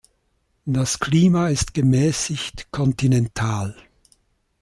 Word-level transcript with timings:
Das 0.65 0.99
Klima 0.99 1.49
ist 1.49 1.75
gemäßigt 1.75 2.71
kontinental. 2.71 3.75